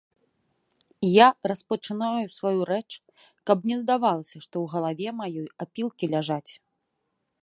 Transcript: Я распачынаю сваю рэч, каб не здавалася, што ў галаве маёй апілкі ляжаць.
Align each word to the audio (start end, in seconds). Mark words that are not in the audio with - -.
Я 1.07 1.25
распачынаю 1.51 2.23
сваю 2.37 2.61
рэч, 2.71 2.87
каб 3.49 3.57
не 3.73 3.79
здавалася, 3.81 4.37
што 4.47 4.55
ў 4.65 4.75
галаве 4.75 5.07
маёй 5.21 5.47
апілкі 5.67 6.05
ляжаць. 6.15 6.51